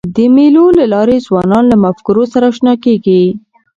[0.15, 3.23] د مېلو له لاري ځوانان له مفکورو سره اشنا کېږي.